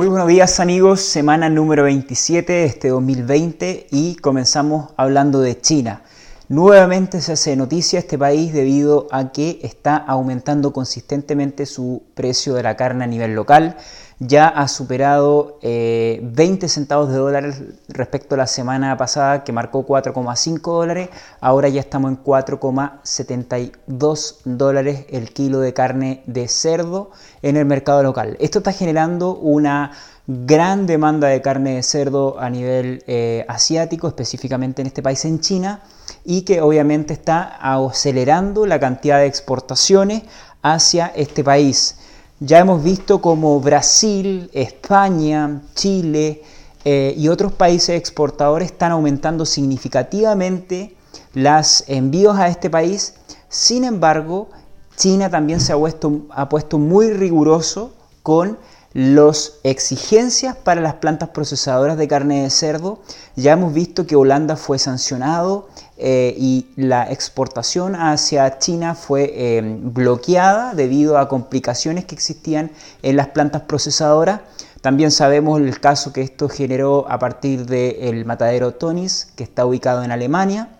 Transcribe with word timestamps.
Muy 0.00 0.08
buenos 0.08 0.28
días 0.28 0.60
amigos, 0.60 1.02
semana 1.02 1.50
número 1.50 1.82
27 1.82 2.50
de 2.50 2.64
este 2.64 2.88
2020 2.88 3.88
y 3.90 4.14
comenzamos 4.14 4.94
hablando 4.96 5.42
de 5.42 5.60
China. 5.60 6.04
Nuevamente 6.48 7.20
se 7.20 7.32
hace 7.32 7.54
noticia 7.54 7.98
este 7.98 8.16
país 8.16 8.54
debido 8.54 9.08
a 9.10 9.30
que 9.30 9.60
está 9.62 9.96
aumentando 9.98 10.72
consistentemente 10.72 11.66
su 11.66 12.02
precio 12.14 12.54
de 12.54 12.62
la 12.62 12.78
carne 12.78 13.04
a 13.04 13.08
nivel 13.08 13.34
local. 13.34 13.76
Ya 14.22 14.48
ha 14.48 14.68
superado 14.68 15.58
20 15.62 15.62
eh, 15.62 16.68
centavos 16.68 17.08
de 17.08 17.16
dólares 17.16 17.62
respecto 17.88 18.34
a 18.34 18.38
la 18.38 18.46
semana 18.46 18.94
pasada 18.98 19.44
que 19.44 19.52
marcó 19.52 19.86
4,5 19.86 20.60
dólares. 20.60 21.08
Ahora 21.40 21.70
ya 21.70 21.80
estamos 21.80 22.10
en 22.10 22.22
4,72 22.22 24.36
dólares 24.44 25.06
el 25.08 25.32
kilo 25.32 25.60
de 25.60 25.72
carne 25.72 26.22
de 26.26 26.48
cerdo 26.48 27.12
en 27.40 27.56
el 27.56 27.64
mercado 27.64 28.02
local. 28.02 28.36
Esto 28.40 28.58
está 28.58 28.72
generando 28.72 29.36
una 29.36 29.92
gran 30.26 30.86
demanda 30.86 31.28
de 31.28 31.40
carne 31.40 31.76
de 31.76 31.82
cerdo 31.82 32.38
a 32.38 32.50
nivel 32.50 33.02
eh, 33.06 33.46
asiático, 33.48 34.06
específicamente 34.06 34.82
en 34.82 34.88
este 34.88 35.02
país, 35.02 35.24
en 35.24 35.40
China, 35.40 35.80
y 36.26 36.42
que 36.42 36.60
obviamente 36.60 37.14
está 37.14 37.56
acelerando 37.58 38.66
la 38.66 38.78
cantidad 38.78 39.18
de 39.18 39.24
exportaciones 39.26 40.24
hacia 40.60 41.06
este 41.06 41.42
país. 41.42 41.96
Ya 42.42 42.58
hemos 42.60 42.82
visto 42.82 43.20
como 43.20 43.60
Brasil, 43.60 44.48
España, 44.54 45.60
Chile 45.74 46.42
eh, 46.86 47.12
y 47.14 47.28
otros 47.28 47.52
países 47.52 47.98
exportadores 47.98 48.72
están 48.72 48.92
aumentando 48.92 49.44
significativamente 49.44 50.96
los 51.34 51.84
envíos 51.86 52.38
a 52.38 52.48
este 52.48 52.70
país. 52.70 53.12
Sin 53.50 53.84
embargo, 53.84 54.48
China 54.96 55.28
también 55.28 55.60
se 55.60 55.74
ha 55.74 56.48
puesto 56.48 56.78
muy 56.78 57.12
riguroso 57.12 57.92
con 58.22 58.56
las 58.92 59.54
exigencias 59.62 60.56
para 60.56 60.80
las 60.80 60.94
plantas 60.94 61.28
procesadoras 61.28 61.96
de 61.96 62.08
carne 62.08 62.42
de 62.42 62.50
cerdo. 62.50 63.00
Ya 63.36 63.52
hemos 63.52 63.72
visto 63.72 64.06
que 64.06 64.16
Holanda 64.16 64.56
fue 64.56 64.78
sancionado 64.78 65.68
eh, 65.96 66.34
y 66.36 66.66
la 66.76 67.10
exportación 67.10 67.94
hacia 67.94 68.58
China 68.58 68.94
fue 68.94 69.32
eh, 69.34 69.62
bloqueada 69.62 70.74
debido 70.74 71.18
a 71.18 71.28
complicaciones 71.28 72.04
que 72.04 72.14
existían 72.14 72.70
en 73.02 73.16
las 73.16 73.28
plantas 73.28 73.62
procesadoras. 73.62 74.40
También 74.80 75.10
sabemos 75.10 75.60
el 75.60 75.78
caso 75.78 76.12
que 76.12 76.22
esto 76.22 76.48
generó 76.48 77.06
a 77.08 77.18
partir 77.18 77.66
del 77.66 78.24
matadero 78.24 78.72
Tonis, 78.72 79.28
que 79.36 79.44
está 79.44 79.66
ubicado 79.66 80.02
en 80.02 80.10
Alemania 80.10 80.79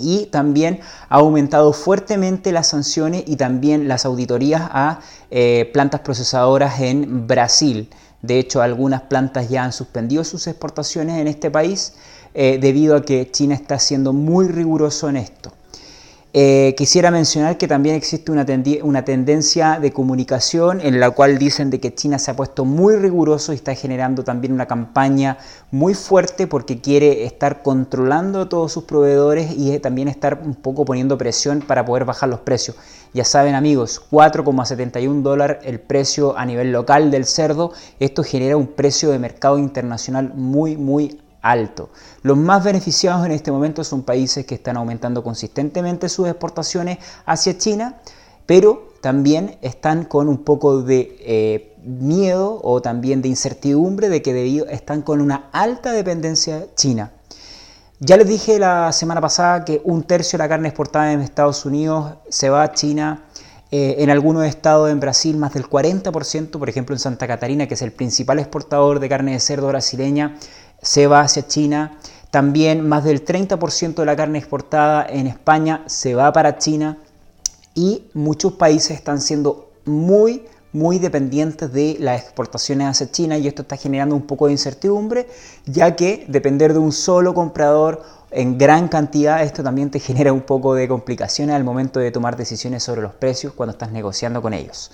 y 0.00 0.26
también 0.26 0.80
ha 1.08 1.16
aumentado 1.16 1.72
fuertemente 1.72 2.52
las 2.52 2.68
sanciones 2.68 3.24
y 3.26 3.36
también 3.36 3.86
las 3.86 4.04
auditorías 4.04 4.62
a 4.72 5.00
eh, 5.30 5.70
plantas 5.72 6.00
procesadoras 6.00 6.80
en 6.80 7.26
Brasil. 7.26 7.90
De 8.22 8.38
hecho, 8.38 8.62
algunas 8.62 9.02
plantas 9.02 9.48
ya 9.48 9.64
han 9.64 9.72
suspendido 9.72 10.24
sus 10.24 10.46
exportaciones 10.46 11.18
en 11.20 11.28
este 11.28 11.50
país 11.50 11.94
eh, 12.34 12.58
debido 12.60 12.96
a 12.96 13.02
que 13.02 13.30
China 13.30 13.54
está 13.54 13.78
siendo 13.78 14.12
muy 14.12 14.48
riguroso 14.48 15.08
en 15.08 15.16
esto. 15.16 15.52
Eh, 16.32 16.76
quisiera 16.78 17.10
mencionar 17.10 17.58
que 17.58 17.66
también 17.66 17.96
existe 17.96 18.30
una, 18.30 18.44
tendencia 18.44 19.80
de 19.80 19.92
comunicación 19.92 20.80
en 20.80 21.00
la 21.00 21.10
cual 21.10 21.38
dicen 21.38 21.70
de 21.70 21.80
que 21.80 21.92
China 21.92 22.20
se 22.20 22.30
ha 22.30 22.36
puesto 22.36 22.64
muy 22.64 22.94
riguroso 22.94 23.52
y 23.52 23.56
está 23.56 23.74
generando 23.74 24.22
también 24.22 24.52
una 24.52 24.66
campaña 24.66 25.38
muy 25.72 25.94
fuerte 25.94 26.46
porque 26.46 26.80
quiere 26.80 27.24
estar 27.24 27.62
controlando 27.62 28.42
a 28.42 28.48
todos 28.48 28.72
sus 28.72 28.84
proveedores 28.84 29.50
y 29.56 29.76
también 29.80 30.06
estar 30.06 30.40
un 30.44 30.54
poco 30.54 30.84
poniendo 30.84 31.18
presión 31.18 31.62
para 31.62 31.84
poder 31.84 32.04
bajar 32.04 32.28
los 32.28 32.40
precios. 32.40 32.76
Ya 33.12 33.24
saben 33.24 33.56
amigos, 33.56 34.00
4,71 34.12 35.22
dólares 35.22 35.58
el 35.64 35.80
precio 35.80 36.38
a 36.38 36.46
nivel 36.46 36.70
local 36.70 37.10
del 37.10 37.24
cerdo. 37.24 37.72
Esto 37.98 38.22
genera 38.22 38.56
un 38.56 38.68
precio 38.68 39.10
de 39.10 39.18
mercado 39.18 39.58
internacional 39.58 40.32
muy 40.32 40.76
muy 40.76 41.18
alto. 41.42 41.90
Los 42.22 42.36
más 42.36 42.64
beneficiados 42.64 43.24
en 43.26 43.32
este 43.32 43.52
momento 43.52 43.84
son 43.84 44.02
países 44.02 44.46
que 44.46 44.56
están 44.56 44.76
aumentando 44.76 45.22
consistentemente 45.22 46.08
sus 46.08 46.28
exportaciones 46.28 46.98
hacia 47.26 47.56
China, 47.58 48.00
pero 48.46 48.90
también 49.00 49.58
están 49.62 50.04
con 50.04 50.28
un 50.28 50.38
poco 50.44 50.82
de 50.82 51.16
eh, 51.20 51.76
miedo 51.82 52.60
o 52.62 52.82
también 52.82 53.22
de 53.22 53.28
incertidumbre 53.28 54.08
de 54.08 54.22
que 54.22 54.34
debido, 54.34 54.66
están 54.66 55.02
con 55.02 55.20
una 55.20 55.48
alta 55.52 55.92
dependencia 55.92 56.66
china. 56.74 57.12
Ya 58.00 58.16
les 58.16 58.26
dije 58.26 58.58
la 58.58 58.92
semana 58.92 59.20
pasada 59.20 59.64
que 59.64 59.82
un 59.84 60.04
tercio 60.04 60.38
de 60.38 60.44
la 60.44 60.48
carne 60.48 60.68
exportada 60.68 61.12
en 61.12 61.20
Estados 61.20 61.66
Unidos 61.66 62.14
se 62.28 62.48
va 62.48 62.62
a 62.62 62.72
China. 62.72 63.24
Eh, 63.72 64.02
en 64.02 64.10
algunos 64.10 64.44
estados 64.46 64.90
en 64.90 64.98
Brasil 64.98 65.36
más 65.36 65.52
del 65.54 65.64
40%, 65.64 66.50
por 66.58 66.68
ejemplo 66.68 66.94
en 66.94 66.98
Santa 66.98 67.28
Catarina, 67.28 67.68
que 67.68 67.74
es 67.74 67.82
el 67.82 67.92
principal 67.92 68.40
exportador 68.40 68.98
de 68.98 69.08
carne 69.08 69.32
de 69.32 69.38
cerdo 69.38 69.68
brasileña, 69.68 70.36
se 70.82 71.06
va 71.06 71.20
hacia 71.20 71.46
China. 71.46 71.98
También 72.30 72.86
más 72.88 73.04
del 73.04 73.24
30% 73.24 73.94
de 73.94 74.06
la 74.06 74.16
carne 74.16 74.38
exportada 74.38 75.06
en 75.08 75.26
España 75.26 75.82
se 75.86 76.14
va 76.14 76.32
para 76.32 76.58
China 76.58 76.98
y 77.74 78.04
muchos 78.14 78.52
países 78.52 78.92
están 78.92 79.20
siendo 79.20 79.70
muy, 79.84 80.44
muy 80.72 80.98
dependientes 80.98 81.72
de 81.72 81.96
las 81.98 82.22
exportaciones 82.22 82.88
hacia 82.88 83.10
China 83.10 83.38
y 83.38 83.48
esto 83.48 83.62
está 83.62 83.76
generando 83.76 84.14
un 84.14 84.22
poco 84.22 84.46
de 84.46 84.52
incertidumbre, 84.52 85.28
ya 85.66 85.96
que 85.96 86.24
depender 86.28 86.72
de 86.72 86.78
un 86.78 86.92
solo 86.92 87.34
comprador 87.34 88.02
en 88.30 88.58
gran 88.58 88.88
cantidad, 88.88 89.42
esto 89.42 89.62
también 89.62 89.90
te 89.90 89.98
genera 89.98 90.32
un 90.32 90.42
poco 90.42 90.74
de 90.74 90.86
complicaciones 90.86 91.56
al 91.56 91.64
momento 91.64 91.98
de 92.00 92.10
tomar 92.10 92.36
decisiones 92.36 92.82
sobre 92.82 93.02
los 93.02 93.12
precios 93.12 93.52
cuando 93.54 93.72
estás 93.72 93.90
negociando 93.90 94.40
con 94.40 94.54
ellos. 94.54 94.90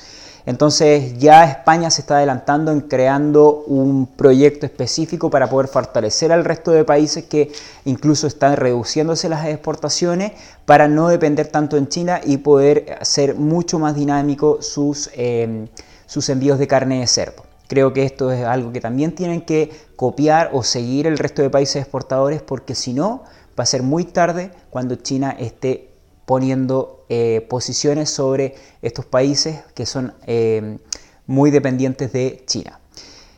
Entonces 0.46 1.18
ya 1.18 1.44
España 1.44 1.90
se 1.90 2.02
está 2.02 2.18
adelantando 2.18 2.70
en 2.70 2.80
creando 2.80 3.64
un 3.66 4.06
proyecto 4.06 4.64
específico 4.64 5.28
para 5.28 5.50
poder 5.50 5.66
fortalecer 5.66 6.30
al 6.30 6.44
resto 6.44 6.70
de 6.70 6.84
países 6.84 7.24
que 7.24 7.50
incluso 7.84 8.28
están 8.28 8.56
reduciéndose 8.56 9.28
las 9.28 9.44
exportaciones 9.46 10.32
para 10.64 10.86
no 10.86 11.08
depender 11.08 11.48
tanto 11.48 11.76
en 11.76 11.88
China 11.88 12.20
y 12.24 12.36
poder 12.36 12.96
hacer 13.00 13.34
mucho 13.34 13.80
más 13.80 13.96
dinámico 13.96 14.62
sus, 14.62 15.10
em, 15.14 15.66
sus 16.06 16.28
envíos 16.28 16.60
de 16.60 16.68
carne 16.68 17.00
de 17.00 17.08
cerdo. 17.08 17.45
Creo 17.68 17.92
que 17.92 18.04
esto 18.04 18.30
es 18.30 18.44
algo 18.44 18.72
que 18.72 18.80
también 18.80 19.14
tienen 19.14 19.42
que 19.42 19.70
copiar 19.96 20.50
o 20.52 20.62
seguir 20.62 21.06
el 21.06 21.18
resto 21.18 21.42
de 21.42 21.50
países 21.50 21.82
exportadores 21.82 22.42
porque 22.42 22.74
si 22.74 22.92
no 22.92 23.24
va 23.58 23.64
a 23.64 23.66
ser 23.66 23.82
muy 23.82 24.04
tarde 24.04 24.50
cuando 24.70 24.96
China 24.96 25.34
esté 25.38 25.90
poniendo 26.26 27.04
eh, 27.08 27.46
posiciones 27.48 28.10
sobre 28.10 28.54
estos 28.82 29.06
países 29.06 29.60
que 29.74 29.86
son 29.86 30.14
eh, 30.26 30.78
muy 31.26 31.50
dependientes 31.50 32.12
de 32.12 32.42
China. 32.46 32.80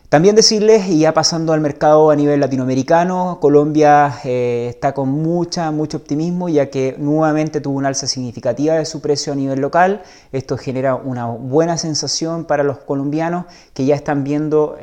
También 0.09 0.35
decirles, 0.35 0.89
y 0.89 1.01
ya 1.01 1.13
pasando 1.13 1.53
al 1.53 1.61
mercado 1.61 2.11
a 2.11 2.17
nivel 2.17 2.41
latinoamericano, 2.41 3.37
Colombia 3.43 4.21
eh, 4.25 4.69
está 4.71 4.95
con 4.95 5.11
mucha, 5.11 5.71
mucho 5.71 5.99
optimismo 5.99 6.49
ya 6.49 6.71
que 6.71 6.97
nuevamente 6.99 7.61
tuvo 7.61 7.77
una 7.77 7.89
alza 7.89 8.07
significativa 8.07 8.73
de 8.77 8.87
su 8.87 9.03
precio 9.03 9.35
a 9.35 9.37
nivel 9.37 9.61
local. 9.61 10.01
Esto 10.33 10.57
genera 10.57 10.95
una 10.95 11.27
buena 11.27 11.77
sensación 11.77 12.47
para 12.47 12.63
los 12.63 12.79
colombianos 12.79 13.45
que 13.75 13.85
ya 13.85 13.95
están 13.97 14.25
viendo 14.25 14.79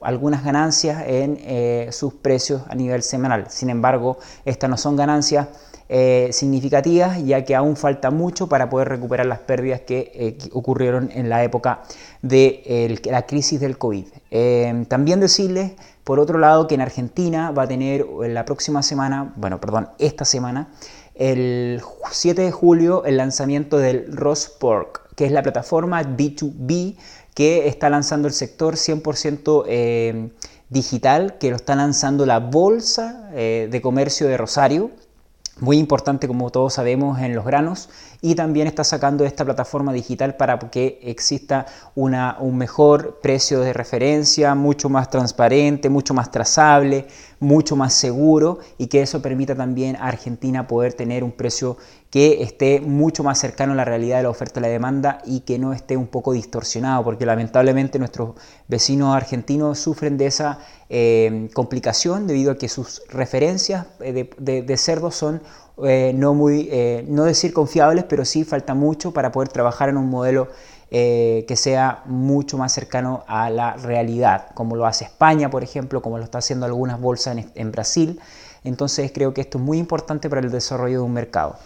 algunas 0.00 0.44
ganancias 0.44 1.02
en 1.08 1.92
sus 1.92 2.14
precios 2.14 2.62
a 2.68 2.76
nivel 2.76 3.02
semanal. 3.02 3.46
Sin 3.48 3.70
embargo, 3.70 4.18
estas 4.44 4.70
no 4.70 4.76
son 4.76 4.94
ganancias 4.94 5.48
eh, 5.90 6.28
significativas, 6.32 7.24
ya 7.24 7.46
que 7.46 7.56
aún 7.56 7.74
falta 7.74 8.10
mucho 8.10 8.46
para 8.46 8.68
poder 8.68 8.90
recuperar 8.90 9.24
las 9.24 9.38
pérdidas 9.38 9.80
que 9.80 10.12
eh, 10.14 10.36
ocurrieron 10.52 11.10
en 11.14 11.30
la 11.30 11.42
época 11.42 11.82
de 12.20 13.00
la 13.06 13.22
crisis 13.22 13.58
del 13.58 13.78
COVID. 13.78 14.04
Eh, 14.30 14.84
también 14.88 15.18
decirles, 15.18 15.72
por 16.04 16.20
otro 16.20 16.38
lado, 16.38 16.66
que 16.66 16.74
en 16.74 16.82
Argentina 16.82 17.52
va 17.52 17.62
a 17.62 17.68
tener 17.68 18.04
la 18.04 18.44
próxima 18.44 18.82
semana, 18.82 19.32
bueno, 19.36 19.62
perdón, 19.62 19.88
esta 19.98 20.26
semana, 20.26 20.68
el 21.14 21.80
7 22.10 22.42
de 22.42 22.52
julio, 22.52 23.06
el 23.06 23.16
lanzamiento 23.16 23.78
del 23.78 24.14
Ross 24.14 24.54
Pork, 24.60 25.14
que 25.14 25.24
es 25.24 25.32
la 25.32 25.42
plataforma 25.42 26.02
B2B 26.02 26.96
que 27.32 27.66
está 27.66 27.88
lanzando 27.88 28.28
el 28.28 28.34
sector 28.34 28.74
100% 28.74 30.30
digital, 30.68 31.38
que 31.38 31.48
lo 31.48 31.56
está 31.56 31.76
lanzando 31.76 32.26
la 32.26 32.40
Bolsa 32.40 33.30
de 33.32 33.80
Comercio 33.80 34.28
de 34.28 34.36
Rosario 34.36 34.90
muy 35.60 35.78
importante 35.78 36.28
como 36.28 36.50
todos 36.50 36.74
sabemos 36.74 37.18
en 37.20 37.34
los 37.34 37.44
granos 37.44 37.88
y 38.20 38.34
también 38.34 38.66
está 38.66 38.84
sacando 38.84 39.24
esta 39.24 39.44
plataforma 39.44 39.92
digital 39.92 40.36
para 40.36 40.58
que 40.58 40.98
exista 41.02 41.66
una, 41.94 42.36
un 42.40 42.56
mejor 42.56 43.20
precio 43.22 43.60
de 43.60 43.72
referencia, 43.72 44.54
mucho 44.54 44.88
más 44.88 45.10
transparente, 45.10 45.88
mucho 45.88 46.14
más 46.14 46.30
trazable, 46.30 47.06
mucho 47.40 47.76
más 47.76 47.94
seguro 47.94 48.58
y 48.78 48.88
que 48.88 49.02
eso 49.02 49.22
permita 49.22 49.54
también 49.54 49.96
a 49.96 50.08
Argentina 50.08 50.66
poder 50.66 50.94
tener 50.94 51.22
un 51.22 51.32
precio 51.32 51.76
que 52.10 52.42
esté 52.42 52.80
mucho 52.80 53.22
más 53.22 53.38
cercano 53.38 53.72
a 53.74 53.76
la 53.76 53.84
realidad 53.84 54.16
de 54.16 54.22
la 54.22 54.30
oferta 54.30 54.60
y 54.60 54.62
la 54.62 54.68
demanda 54.68 55.18
y 55.26 55.40
que 55.40 55.58
no 55.58 55.72
esté 55.72 55.96
un 55.96 56.06
poco 56.06 56.32
distorsionado, 56.32 57.04
porque 57.04 57.26
lamentablemente 57.26 57.98
nuestros 57.98 58.30
vecinos 58.66 59.14
argentinos 59.14 59.78
sufren 59.78 60.16
de 60.16 60.26
esa 60.26 60.58
eh, 60.88 61.50
complicación 61.52 62.26
debido 62.26 62.52
a 62.52 62.56
que 62.56 62.68
sus 62.68 63.02
referencias 63.08 63.86
eh, 64.00 64.30
de, 64.38 64.62
de, 64.62 64.76
cerdos 64.78 65.14
son 65.14 65.42
eh, 65.84 66.12
no 66.14 66.32
muy, 66.34 66.70
no 67.06 67.24
decir 67.24 67.52
confiables, 67.52 68.04
pero 68.04 68.24
sí 68.24 68.44
falta 68.44 68.74
mucho 68.74 69.12
para 69.12 69.30
poder 69.30 69.48
trabajar 69.48 69.90
en 69.90 69.98
un 69.98 70.08
modelo 70.08 70.48
eh, 70.90 71.44
que 71.46 71.54
sea 71.54 72.02
mucho 72.06 72.56
más 72.56 72.72
cercano 72.72 73.22
a 73.26 73.50
la 73.50 73.74
realidad, 73.74 74.46
como 74.54 74.74
lo 74.74 74.86
hace 74.86 75.04
España, 75.04 75.50
por 75.50 75.62
ejemplo, 75.62 76.00
como 76.00 76.16
lo 76.16 76.24
está 76.24 76.38
haciendo 76.38 76.64
algunas 76.64 76.98
bolsas 76.98 77.36
en, 77.54 77.72
Brasil. 77.72 78.18
Entonces 78.64 79.12
creo 79.12 79.34
que 79.34 79.42
esto 79.42 79.58
es 79.58 79.64
muy 79.64 79.76
importante 79.76 80.30
para 80.30 80.40
el 80.40 80.50
desarrollo 80.50 81.00
de 81.00 81.04
un 81.04 81.12
mercado. 81.12 81.56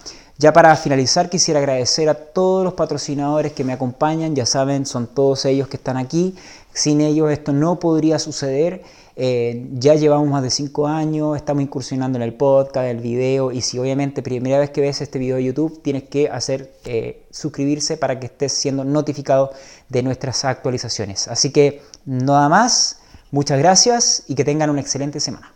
Ya 0.43 0.53
para 0.53 0.75
finalizar 0.75 1.31
quisiera 1.31 1.61
agradecer 1.61 2.09
a 2.09 2.15
todos 2.15 2.65
los 2.65 2.75
patrocinadores 2.75 3.53
que 3.53 3.63
me 3.63 3.73
acompañan, 3.73 4.35
ya 4.35 4.45
saben, 4.45 4.87
son 4.87 5.07
todos 5.07 5.45
ellos 5.45 5.69
que 5.69 5.77
están 5.77 5.97
aquí. 5.97 6.35
Sin 6.73 7.01
ellos 7.01 7.31
esto 7.31 7.53
no 7.53 7.79
podría 7.79 8.19
suceder. 8.19 8.83
Eh, 9.15 9.69
ya 9.75 9.95
llevamos 9.95 10.27
más 10.29 10.43
de 10.43 10.51
5 10.51 10.89
años, 10.89 11.37
estamos 11.37 11.63
incursionando 11.63 12.19
en 12.19 12.23
el 12.23 12.35
podcast, 12.35 12.89
el 12.89 12.99
video 12.99 13.53
y 13.53 13.61
si 13.61 13.79
obviamente 13.79 14.21
primera 14.21 14.59
vez 14.59 14.71
que 14.71 14.81
ves 14.81 15.01
este 15.01 15.21
video 15.21 15.37
de 15.37 15.45
YouTube 15.45 15.81
tienes 15.81 16.03
que 16.03 16.29
hacer 16.29 16.73
eh, 16.87 17.23
suscribirse 17.31 17.97
para 17.97 18.19
que 18.19 18.27
estés 18.27 18.53
siendo 18.53 18.83
notificado 18.83 19.53
de 19.91 20.03
nuestras 20.03 20.45
actualizaciones. 20.45 21.29
Así 21.29 21.53
que 21.53 21.83
nada 22.05 22.49
más, 22.49 22.99
muchas 23.31 23.61
gracias 23.61 24.25
y 24.27 24.35
que 24.35 24.45
tengan 24.45 24.71
una 24.71 24.81
excelente 24.81 25.21
semana. 25.21 25.52